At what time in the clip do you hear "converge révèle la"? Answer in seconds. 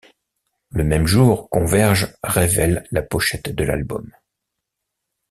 1.51-3.03